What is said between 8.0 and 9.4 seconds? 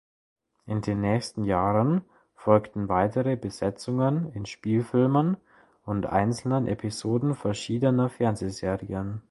Fernsehserien.